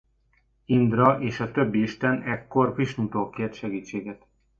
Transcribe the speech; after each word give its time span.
Indra 0.77 1.19
és 1.21 1.39
a 1.39 1.51
többi 1.51 1.81
isten 1.81 2.21
ekkor 2.21 2.75
Visnutól 2.75 3.29
kért 3.29 3.53
segítséget. 3.53 4.25